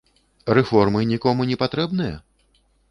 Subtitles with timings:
[0.59, 2.15] Рэформы нікому не патрэбныя?